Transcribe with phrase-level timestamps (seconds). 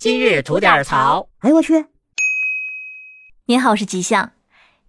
[0.00, 1.28] 今日吐点槽。
[1.40, 1.84] 哎呦我去！
[3.44, 4.32] 您好，我是吉祥。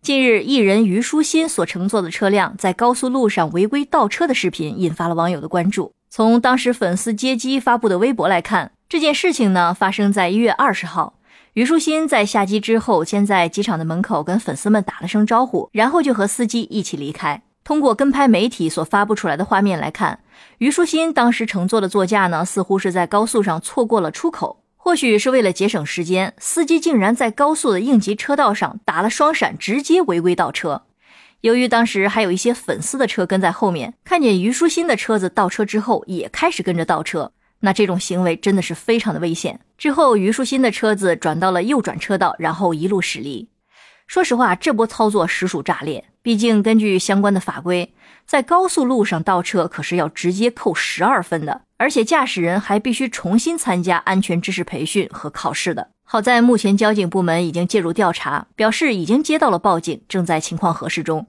[0.02, 5.92] 近日，艺人虞书欣所乘坐的车辆在高速路上违规倒车的视频引发了网友的关注。
[6.10, 11.16] 从当时粉丝接机发布的微博来看，这件事情呢发生在一月二十号。
[11.56, 17.44] 虞书欣在下机之后，先在机场的门口跟粉丝们打了声招呼，然后就和司机一起离开。
[17.66, 20.22] 通过跟拍媒体所发布出来的画面来看，
[20.60, 24.61] 虞书欣当时乘坐的座驾呢，似乎是在高速上错过了出口。
[24.84, 30.82] 或许是为了节省时间，司机竟然在高速的应急车道上打了双闪，直接违规倒车。
[31.42, 37.32] 由于当时还有一些粉丝的车跟在后面，看见虞书欣的车子倒车之后，也开始跟着倒车。
[37.60, 39.60] 那这种行为真的是非常的危险。
[39.78, 43.48] 之后，虞书欣的车子转到了右转车道，然后一路驶离。
[44.08, 46.06] 说实话，这波操作实属炸裂。
[46.24, 47.94] 毕竟，根据相关的法规，
[48.26, 55.90] 在高速路上倒车可是要直接扣十二分的，而且驾驶人还必须重新参加安全知识培训和考试的。
[56.04, 61.26] 好在目前交警部门已经介入调查，表示已经接到了报警，正在情况核实中。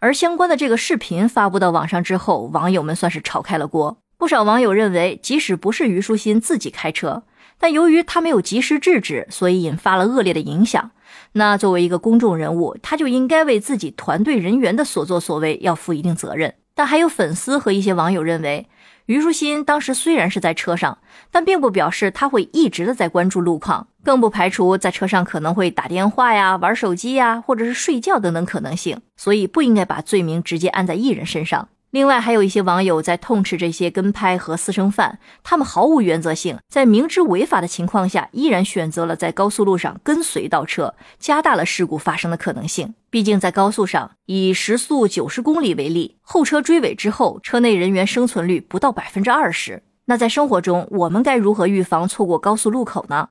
[0.00, 3.96] 而相关的这个视频发布到网上之后，网友们算是炒开了锅。
[4.18, 7.22] 不少网友认为，即使不是虞书欣自己开车，
[7.60, 10.90] 但由于他没有及时制止，所以引发了恶劣的影响。
[11.34, 16.54] 那作为一个公众人物，他就应该为自己团队人员的所作所为要负一定责任。
[16.74, 18.66] 但还有粉丝和一些网友认为，
[19.06, 20.98] 虞书欣当时虽然是在车上，
[21.30, 31.68] 但并不表示他会一直的在关注路况，更不排除在车上可能会打电话呀、玩手机呀，或者是睡觉等等可能性，所以不应该把罪名直接按在艺人身上。
[31.92, 42.94] 另外，还有一些网友在痛斥这些跟拍和私生饭，他们毫无原则性，在明知违法的情况下，依然选择了在高速路上跟随倒车，加大了事故发生的可能性。
[43.10, 49.82] 毕竟，在高速上，以时速九十公里为例，后车追尾之后，车内人员生存率不到百分之二十。
[50.06, 53.28] 那在生活中，我们该如何预防错过高速路口呢？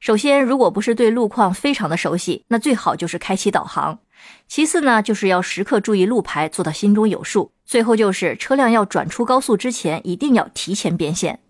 [0.00, 4.00] 首先，如果不是对路况非常的熟悉，那最好就是开启导航。
[4.46, 7.52] 其次呢，就是要时刻注意路牌，做到心中有数。
[7.64, 11.40] 最后就是车辆要转出高速之前，一定要提前变线。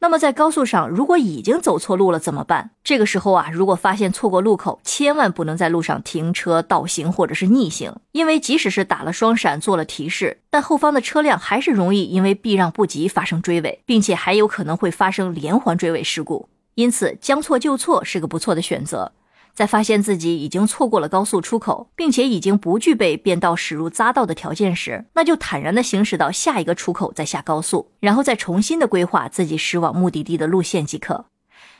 [0.00, 2.72] 那么在高速上，如果已经走错路了怎么办？
[2.82, 16.48] 这个时候啊，如果发现错过路口，千万不能在路上停车倒行或者是逆行，因为即使是打了双闪做了提示，但后方的车辆还是容易因为避让不及发生追尾，并且还有可能会发生连环追尾事故。
[16.74, 19.12] 因此，将错就错是个不错的选择。
[19.54, 31.26] 在发现自己已经错过了高速出口，并且已经不具备变道驶入匝道的条件时，那就坦然的行驶到下一个出口，再下高速，然后再重新的规划自己驶往目的地的路线即可。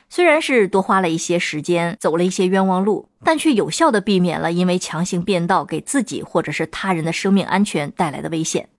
[0.07, 8.69] 虽然是多花了一些时间，走了一些冤枉路，但却有效的避免了因为强行变道给自己或者是他人的生命安全带来的危险。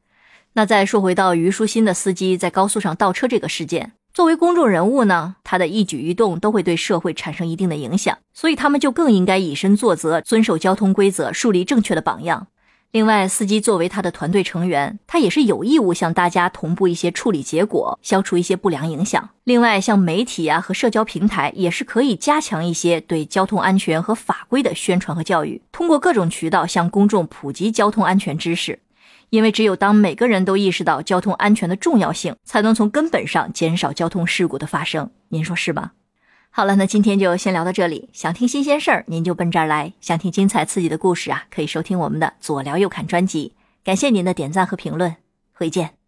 [0.53, 3.93] 那再说回到虞书欣的司机在高速上倒车这个事件。
[4.17, 12.47] 作为公众人物呢，他的一举一动都会对社会产生一定的影响，所以他们就更应该以身作则，遵守交通规则，树立正确的榜样。
[12.93, 19.29] 另外，司机作为他的团队成员，他也是有义务向大家同步一些处理结果，消除一些不良影响。
[19.45, 28.79] 另外，像媒体啊和社交平台也是可以加强一些对交通安全和法规的宣传和教育，通过各种渠道向公众普及交通安全知识。
[29.31, 35.11] 因为只有当每个人都意识到交通安全的重要性，才能从根本上减少交通事故的发生。
[35.29, 35.93] 您说是吧？
[36.51, 38.09] 好了，那今天就先聊到这里。
[38.13, 43.53] 想听新鲜事儿，您就奔这儿来；想听精彩刺激的故事啊，可以收听我们的左聊右侃专辑。
[43.85, 45.17] 感谢您的点赞和评论，
[45.53, 46.06] 回见。